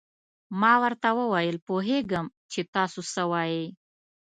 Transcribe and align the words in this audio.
ما 0.61 0.73
ورته 0.83 1.09
وویل: 1.19 1.57
پوهېږم 1.67 2.25
چې 2.51 2.59
تاسو 2.75 2.99
څه 3.13 3.23
وایئ. 3.31 3.65